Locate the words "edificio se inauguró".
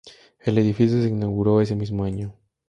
0.57-1.61